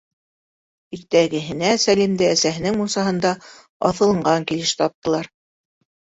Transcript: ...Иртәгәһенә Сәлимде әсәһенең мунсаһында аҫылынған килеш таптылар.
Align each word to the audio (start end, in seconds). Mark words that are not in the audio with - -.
...Иртәгәһенә 0.97 1.67
Сәлимде 1.83 2.29
әсәһенең 2.35 2.79
мунсаһында 2.79 3.33
аҫылынған 3.91 4.47
килеш 4.53 4.73
таптылар. 4.81 5.29